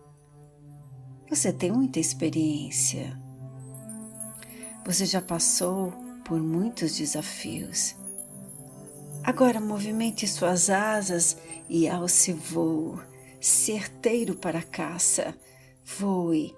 Você 1.29 1.51
tem 1.51 1.73
muita 1.73 1.99
experiência. 1.99 3.19
Você 4.85 5.05
já 5.05 5.21
passou 5.21 6.06
por 6.27 6.39
muitos 6.39 6.97
desafios. 6.97 7.95
Agora 9.23 9.59
movimente 9.59 10.27
suas 10.27 10.69
asas 10.69 11.37
e 11.69 11.87
alce 11.87 12.33
voo, 12.33 13.01
certeiro 13.39 14.35
para 14.35 14.59
a 14.59 14.63
caça. 14.63 15.35
Voe. 15.97 16.55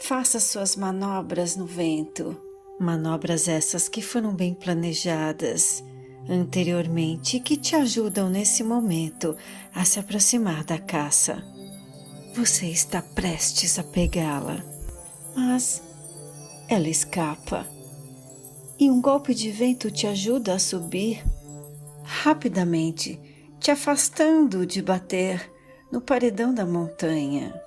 Faça 0.00 0.38
suas 0.38 0.76
manobras 0.76 1.56
no 1.56 1.66
vento 1.66 2.40
Manobras 2.78 3.48
essas 3.48 3.88
que 3.88 4.02
foram 4.02 4.34
bem 4.34 4.52
planejadas 4.52 5.82
anteriormente 6.28 7.40
que 7.40 7.56
te 7.56 7.74
ajudam 7.74 8.28
nesse 8.28 8.62
momento 8.62 9.34
a 9.74 9.84
se 9.84 9.98
aproximar 9.98 10.62
da 10.62 10.76
caça. 10.76 11.42
Você 12.34 12.66
está 12.66 13.00
prestes 13.00 13.78
a 13.78 13.84
pegá-la, 13.84 14.62
mas 15.34 15.82
ela 16.68 16.88
escapa. 16.88 17.66
E 18.78 18.90
um 18.90 19.00
golpe 19.00 19.34
de 19.34 19.50
vento 19.50 19.90
te 19.90 20.06
ajuda 20.06 20.54
a 20.54 20.58
subir 20.58 21.24
rapidamente, 22.02 23.18
te 23.58 23.70
afastando 23.70 24.66
de 24.66 24.82
bater 24.82 25.50
no 25.90 26.00
paredão 26.00 26.54
da 26.54 26.64
montanha. 26.64 27.60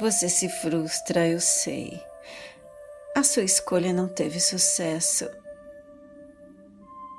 Você 0.00 0.28
se 0.28 0.48
frustra, 0.48 1.26
eu 1.26 1.40
sei. 1.40 2.00
A 3.16 3.22
sua 3.22 3.44
escolha 3.44 3.92
não 3.92 4.08
teve 4.08 4.40
sucesso. 4.40 5.28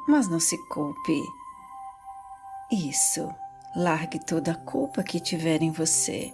Mas 0.08 0.28
não 0.28 0.40
se 0.40 0.58
culpe. 0.68 1.22
Isso, 2.72 3.34
largue 3.76 4.20
toda 4.26 4.52
a 4.52 4.56
culpa 4.56 5.04
que 5.04 5.20
tiver 5.20 5.62
em 5.62 5.72
você. 5.72 6.32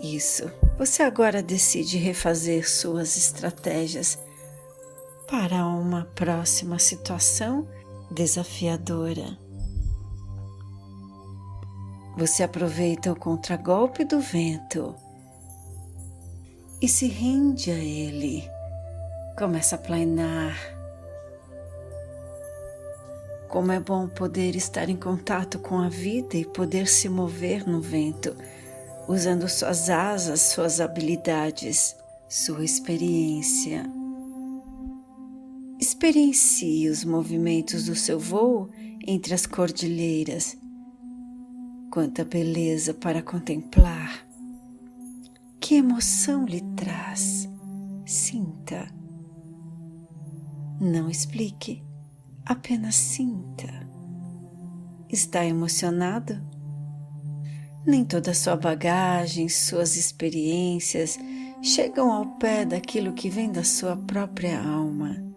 Isso, 0.00 0.50
você 0.78 1.02
agora 1.02 1.42
decide 1.42 1.98
refazer 1.98 2.68
suas 2.70 3.16
estratégias 3.16 4.18
para 5.30 5.66
uma 5.66 6.04
próxima 6.14 6.78
situação 6.78 7.68
desafiadora. 8.10 9.38
Você 12.16 12.42
aproveita 12.42 13.12
o 13.12 13.16
contragolpe 13.16 14.04
do 14.04 14.20
vento 14.20 14.96
e 16.80 16.88
se 16.88 17.06
rende 17.06 17.70
a 17.70 17.76
ele. 17.76 18.42
Começa 19.38 19.76
a 19.76 19.78
planar. 19.78 20.56
Como 23.48 23.70
é 23.70 23.78
bom 23.78 24.08
poder 24.08 24.56
estar 24.56 24.88
em 24.88 24.96
contato 24.96 25.58
com 25.58 25.78
a 25.78 25.88
vida 25.90 26.36
e 26.36 26.44
poder 26.44 26.88
se 26.88 27.08
mover 27.08 27.68
no 27.68 27.80
vento, 27.80 28.34
usando 29.06 29.48
suas 29.48 29.90
asas, 29.90 30.40
suas 30.40 30.80
habilidades, 30.80 31.94
sua 32.28 32.64
experiência. 32.64 33.97
Experiencie 36.00 36.88
os 36.88 37.02
movimentos 37.02 37.86
do 37.86 37.96
seu 37.96 38.20
voo 38.20 38.70
entre 39.04 39.34
as 39.34 39.46
cordilheiras. 39.46 40.56
Quanta 41.90 42.24
beleza 42.24 42.94
para 42.94 43.20
contemplar! 43.20 44.24
Que 45.58 45.74
emoção 45.74 46.44
lhe 46.46 46.60
traz? 46.76 47.48
Sinta. 48.06 48.88
Não 50.80 51.10
explique, 51.10 51.82
apenas 52.46 52.94
sinta. 52.94 53.68
Está 55.10 55.44
emocionado? 55.44 56.40
Nem 57.84 58.04
toda 58.04 58.32
sua 58.34 58.54
bagagem, 58.54 59.48
suas 59.48 59.96
experiências 59.96 61.18
chegam 61.60 62.12
ao 62.12 62.38
pé 62.38 62.64
daquilo 62.64 63.14
que 63.14 63.28
vem 63.28 63.50
da 63.50 63.64
sua 63.64 63.96
própria 63.96 64.62
alma. 64.62 65.27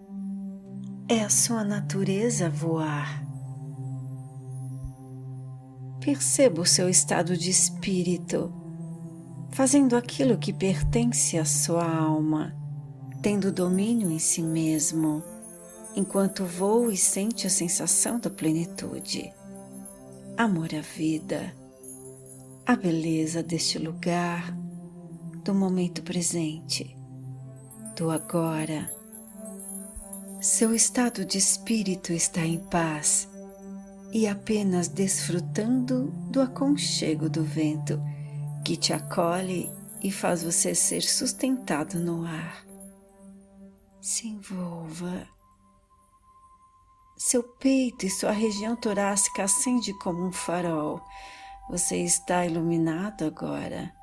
É 1.12 1.24
a 1.24 1.30
sua 1.30 1.65
natureza 1.65 2.50
voar. 2.50 3.21
Perceba 6.00 6.62
o 6.62 6.65
seu 6.65 6.88
estado 6.88 7.36
de 7.36 7.50
espírito 7.50 8.50
fazendo 9.52 9.97
aquilo 9.97 10.38
que 10.38 10.54
pertence 10.54 11.38
à 11.38 11.43
sua 11.43 11.84
alma, 11.84 12.56
tendo 13.21 13.52
domínio 13.52 14.10
em 14.10 14.19
si 14.19 14.41
mesmo, 14.41 15.21
enquanto 15.97 16.45
voa 16.45 16.93
e 16.93 16.97
sente 16.97 17.45
a 17.45 17.50
sensação 17.50 18.17
da 18.17 18.30
plenitude, 18.30 19.34
amor 20.38 20.69
à 20.74 20.80
vida, 20.80 21.54
a 22.65 22.74
beleza 22.74 23.43
deste 23.43 23.78
lugar, 23.78 24.58
do 25.43 25.54
momento 25.54 26.04
presente, 26.04 26.97
do 27.97 28.10
agora. 28.10 29.01
Seu 30.41 30.73
estado 30.73 31.23
de 31.23 31.38
espírito 31.38 32.12
está 32.12 32.41
em 32.41 32.58
paz 32.58 33.30
e 34.12 34.27
apenas 34.27 34.88
desfrutando 34.88 36.08
do 36.32 36.41
aconchego 36.41 37.30
do 37.30 37.43
vento 37.43 38.01
que 38.65 38.75
te 38.75 38.91
acolhe 38.91 39.71
e 40.01 40.12
faz 40.12 40.41
você 40.41 40.73
ser 40.73 41.04
sustentado 41.04 41.99
no 41.99 42.25
ar. 42.25 42.65
Se 44.01 44.30
envolva. 44.30 45.27
Seu 47.15 47.43
peito 47.43 48.08
e 48.08 48.10
sua 48.10 48.32
região 48.32 48.75
torácica 48.75 49.43
acende 49.43 49.93
como 49.99 50.25
um 50.25 50.32
farol. 50.32 50.99
Você 51.69 51.97
está 51.97 52.47
iluminado 52.47 53.25
agora. 53.25 53.93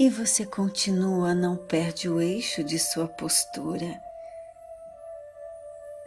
E 0.00 0.08
você 0.08 0.46
continua, 0.46 1.34
não 1.34 1.54
perde 1.54 2.08
o 2.08 2.18
eixo 2.18 2.64
de 2.64 2.78
sua 2.78 3.06
postura. 3.06 4.07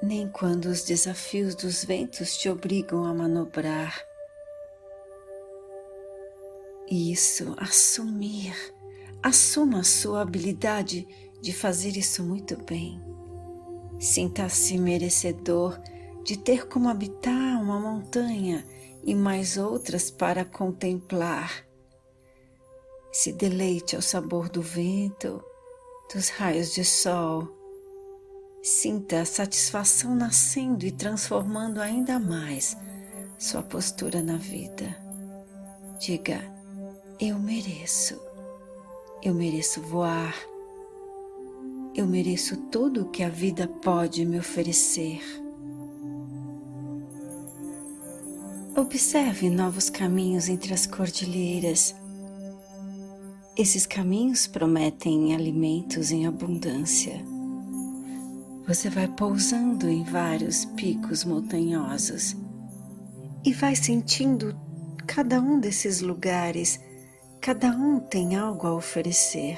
Nem 0.01 0.27
quando 0.27 0.65
os 0.65 0.83
desafios 0.83 1.55
dos 1.55 1.83
ventos 1.83 2.37
te 2.37 2.49
obrigam 2.49 3.03
a 3.03 3.13
manobrar 3.13 4.11
isso, 6.91 7.55
assumir. 7.57 8.53
Assuma 9.23 9.83
sua 9.83 10.21
habilidade 10.21 11.07
de 11.39 11.53
fazer 11.53 11.95
isso 11.95 12.21
muito 12.21 12.57
bem. 12.65 13.01
Sinta-se 13.97 14.77
merecedor 14.77 15.79
de 16.23 16.37
ter 16.37 16.67
como 16.67 16.89
habitar 16.89 17.61
uma 17.61 17.79
montanha 17.79 18.65
e 19.03 19.15
mais 19.15 19.57
outras 19.57 20.11
para 20.11 20.43
contemplar. 20.43 21.65
Se 23.11 23.31
deleite 23.31 23.95
ao 23.95 24.01
sabor 24.01 24.49
do 24.49 24.61
vento, 24.61 25.41
dos 26.13 26.29
raios 26.29 26.73
de 26.73 26.83
sol. 26.83 27.47
Sinta 28.63 29.21
a 29.21 29.25
satisfação 29.25 30.13
nascendo 30.13 30.85
e 30.85 30.91
transformando 30.91 31.81
ainda 31.81 32.19
mais 32.19 32.77
sua 33.35 33.63
postura 33.63 34.21
na 34.21 34.37
vida. 34.37 34.95
Diga, 35.99 36.39
eu 37.19 37.39
mereço. 37.39 38.21
Eu 39.23 39.33
mereço 39.33 39.81
voar. 39.81 40.35
Eu 41.95 42.05
mereço 42.05 42.55
tudo 42.55 43.01
o 43.01 43.09
que 43.09 43.23
a 43.23 43.29
vida 43.29 43.67
pode 43.67 44.23
me 44.25 44.37
oferecer. 44.37 45.21
Observe 48.77 49.49
novos 49.49 49.89
caminhos 49.89 50.47
entre 50.47 50.71
as 50.71 50.85
cordilheiras. 50.85 51.95
Esses 53.57 53.87
caminhos 53.87 54.45
prometem 54.45 55.33
alimentos 55.33 56.11
em 56.11 56.27
abundância. 56.27 57.30
Você 58.67 58.89
vai 58.89 59.07
pousando 59.07 59.89
em 59.89 60.03
vários 60.03 60.65
picos 60.65 61.23
montanhosos 61.23 62.35
e 63.43 63.53
vai 63.53 63.75
sentindo 63.75 64.55
cada 65.07 65.41
um 65.41 65.59
desses 65.59 66.01
lugares 66.01 66.79
Cada 67.41 67.69
um 67.69 67.99
tem 67.99 68.35
algo 68.35 68.67
a 68.67 68.73
oferecer. 68.75 69.57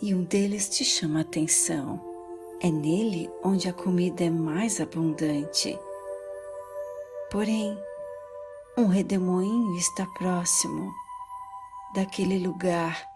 E 0.00 0.14
um 0.14 0.24
deles 0.24 0.70
te 0.70 0.82
chama 0.82 1.18
a 1.18 1.22
atenção. 1.22 2.00
É 2.62 2.70
nele 2.70 3.30
onde 3.44 3.68
a 3.68 3.72
comida 3.74 4.24
é 4.24 4.30
mais 4.30 4.80
abundante. 4.80 5.78
Porém, 7.30 7.78
um 8.78 8.86
redemoinho 8.86 9.76
está 9.76 10.06
próximo 10.06 10.90
daquele 11.94 12.38
lugar 12.38 13.09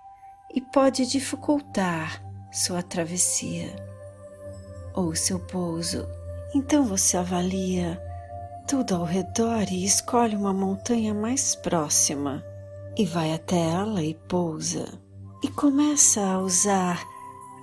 e 0.54 0.60
pode 0.60 1.04
dificultar 1.04 2.22
sua 2.52 2.82
travessia 2.82 3.74
ou 4.94 5.14
seu 5.14 5.40
pouso. 5.40 6.06
Então 6.54 6.84
você 6.84 7.16
avalia 7.16 8.00
tudo 8.66 8.94
ao 8.94 9.04
redor 9.04 9.64
e 9.70 9.84
escolhe 9.84 10.36
uma 10.36 10.52
montanha 10.52 11.12
mais 11.12 11.56
próxima 11.56 12.44
e 12.96 13.04
vai 13.04 13.34
até 13.34 13.58
ela 13.58 14.02
e 14.02 14.14
pousa. 14.14 14.86
E 15.42 15.48
começa 15.48 16.20
a 16.20 16.38
usar 16.38 17.04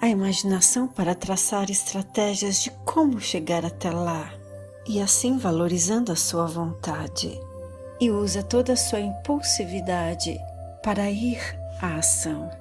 a 0.01 0.07
imaginação 0.07 0.87
para 0.87 1.15
traçar 1.15 1.71
estratégias 1.71 2.61
de 2.61 2.69
como 2.85 3.19
chegar 3.19 3.65
até 3.65 3.89
lá 3.89 4.31
e 4.87 4.99
assim 4.99 5.37
valorizando 5.37 6.11
a 6.11 6.15
sua 6.15 6.45
vontade. 6.45 7.39
E 7.99 8.09
usa 8.11 8.43
toda 8.43 8.73
a 8.73 8.77
sua 8.77 8.99
impulsividade 8.99 10.37
para 10.83 11.09
ir 11.09 11.39
à 11.81 11.95
ação. 11.95 12.60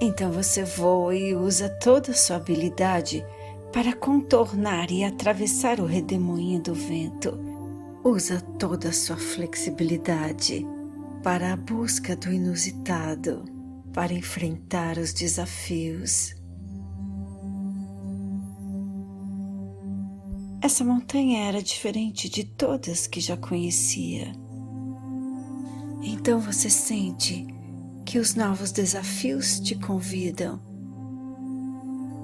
Então 0.00 0.30
você 0.30 0.62
voa 0.62 1.14
e 1.14 1.34
usa 1.34 1.68
toda 1.68 2.10
a 2.10 2.14
sua 2.14 2.36
habilidade 2.36 3.24
para 3.72 3.94
contornar 3.94 4.90
e 4.90 5.04
atravessar 5.04 5.80
o 5.80 5.86
redemoinho 5.86 6.60
do 6.60 6.74
vento. 6.74 7.38
Usa 8.04 8.40
toda 8.58 8.90
a 8.90 8.92
sua 8.92 9.16
flexibilidade 9.16 10.66
para 11.22 11.52
a 11.52 11.56
busca 11.56 12.14
do 12.14 12.32
inusitado, 12.32 13.44
para 13.92 14.12
enfrentar 14.12 14.98
os 14.98 15.12
desafios. 15.12 16.34
Essa 20.60 20.84
montanha 20.84 21.48
era 21.48 21.62
diferente 21.62 22.28
de 22.28 22.44
todas 22.44 23.06
que 23.06 23.20
já 23.20 23.36
conhecia. 23.36 24.32
Então 26.02 26.38
você 26.38 26.68
sente 26.68 27.55
que 28.06 28.20
os 28.20 28.36
novos 28.36 28.70
desafios 28.70 29.58
te 29.58 29.74
convidam, 29.74 30.60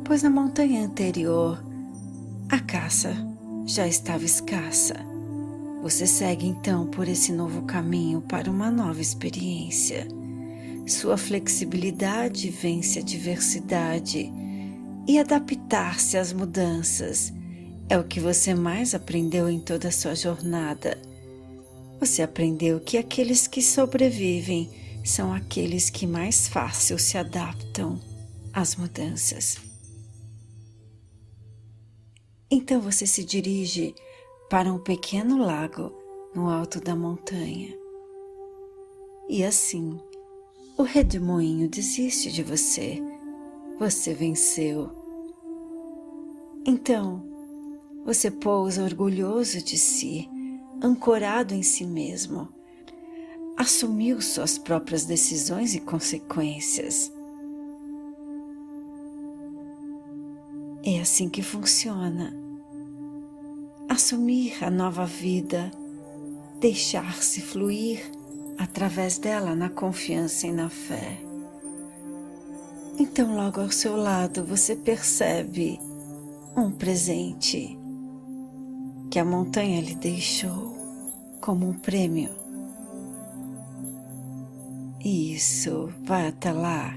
pois 0.05 0.23
na 0.23 0.31
montanha 0.31 0.87
anterior 0.87 1.61
a 2.49 2.61
caça 2.61 3.13
já 3.67 3.87
estava 3.89 4.25
escassa. 4.25 4.95
Você 5.83 6.07
segue 6.07 6.47
então 6.47 6.87
por 6.87 7.09
esse 7.09 7.33
novo 7.33 7.63
caminho 7.63 8.21
para 8.21 8.49
uma 8.49 8.71
nova 8.71 9.01
experiência. 9.01 10.07
Sua 10.87 11.17
flexibilidade 11.17 12.49
vence 12.49 13.01
a 13.01 13.03
diversidade 13.03 14.33
e 15.09 15.19
adaptar-se 15.19 16.17
às 16.17 16.33
mudanças 16.33 17.33
é 17.89 17.99
o 17.99 18.05
que 18.05 18.21
você 18.21 18.55
mais 18.55 18.95
aprendeu 18.95 19.51
em 19.51 19.59
toda 19.59 19.89
a 19.89 19.93
sua 19.93 20.15
jornada. 20.15 20.97
Você 21.99 22.23
aprendeu 22.23 22.79
que 22.79 22.97
aqueles 22.97 23.49
que 23.49 23.61
sobrevivem 23.61 24.82
são 25.05 25.33
aqueles 25.33 25.91
que 25.91 26.07
mais 26.07 26.49
fácil 26.49 26.99
se 26.99 27.19
adaptam 27.19 28.01
às 28.53 28.77
mudanças. 28.77 29.59
Então 32.51 32.81
você 32.81 33.07
se 33.07 33.25
dirige 33.25 33.95
para 34.51 34.73
um 34.73 34.79
pequeno 34.79 35.39
lago 35.39 35.93
no 36.35 36.51
alto 36.51 36.81
da 36.81 36.95
montanha. 36.95 37.75
E 39.29 39.43
assim, 39.43 39.99
o 40.77 40.83
redemoinho 40.83 41.69
desiste 41.69 42.31
de 42.31 42.43
você. 42.43 43.03
Você 43.79 44.13
venceu. 44.13 44.91
Então, 46.65 47.25
você 48.05 48.31
pousa 48.31 48.85
orgulhoso 48.85 49.63
de 49.63 49.79
si, 49.79 50.29
ancorado 50.83 51.55
em 51.55 51.63
si 51.63 51.87
mesmo. 51.87 52.49
Assumiu 53.57 54.21
suas 54.21 54.59
próprias 54.59 55.05
decisões 55.05 55.75
e 55.75 55.81
consequências. 55.81 57.13
É 60.85 61.01
assim 61.01 61.29
que 61.29 61.43
funciona. 61.43 62.37
Assumir 63.89 64.65
a 64.65 64.71
nova 64.71 65.07
vida, 65.07 65.71
deixar-se 66.59 67.41
fluir 67.41 68.01
através 68.59 69.19
dela 69.19 69.55
na 69.55 69.69
confiança 69.69 70.47
e 70.47 70.53
na 70.53 70.69
fé. 70.69 71.21
Então, 72.99 73.37
logo 73.37 73.61
ao 73.61 73.71
seu 73.71 73.97
lado, 73.97 74.45
você 74.45 74.75
percebe 74.75 75.79
um 76.57 76.71
presente 76.71 77.79
que 79.11 79.19
a 79.19 79.25
montanha 79.25 79.81
lhe 79.81 79.95
deixou 79.95 80.77
como 81.41 81.69
um 81.69 81.75
prêmio. 81.75 82.42
Isso, 85.05 85.93
vai 86.05 86.29
até 86.29 86.53
lá. 86.53 86.95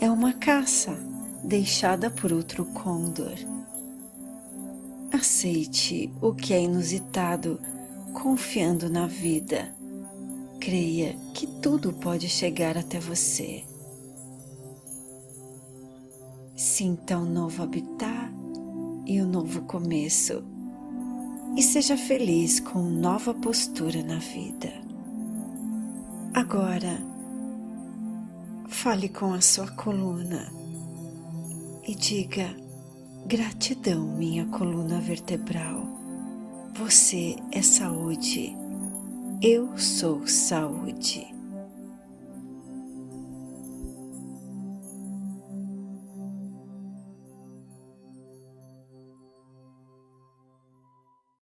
É 0.00 0.10
uma 0.10 0.32
caça 0.32 0.98
deixada 1.44 2.10
por 2.10 2.32
outro 2.32 2.64
côndor. 2.64 3.34
Aceite 5.12 6.12
o 6.20 6.34
que 6.34 6.52
é 6.52 6.60
inusitado, 6.60 7.60
confiando 8.12 8.90
na 8.90 9.06
vida. 9.06 9.72
Creia 10.60 11.16
que 11.32 11.46
tudo 11.46 11.92
pode 11.92 12.28
chegar 12.28 12.76
até 12.76 12.98
você. 12.98 13.64
Sinta 16.56 17.16
o 17.16 17.22
um 17.22 17.26
novo 17.26 17.62
habitat 17.62 18.32
e 19.06 19.20
o 19.20 19.24
um 19.24 19.28
novo 19.28 19.62
começo 19.62 20.42
e 21.56 21.62
seja 21.62 21.96
feliz 21.96 22.58
com 22.58 22.82
nova 22.82 23.32
postura 23.32 24.02
na 24.02 24.18
vida. 24.18 24.85
Agora, 26.36 26.98
fale 28.68 29.08
com 29.08 29.32
a 29.32 29.40
sua 29.40 29.68
coluna 29.68 30.52
e 31.82 31.94
diga: 31.94 32.54
gratidão, 33.24 34.06
minha 34.06 34.44
coluna 34.44 35.00
vertebral. 35.00 35.82
Você 36.74 37.36
é 37.50 37.62
saúde. 37.62 38.54
Eu 39.40 39.78
sou 39.78 40.26
saúde. 40.26 41.35